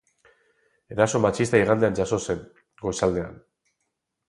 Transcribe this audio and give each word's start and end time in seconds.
Eraso 0.95 1.21
matxista 1.25 1.59
igandean 1.65 1.99
jazo 2.01 2.21
zen, 2.31 2.43
goizaldean. 2.87 3.39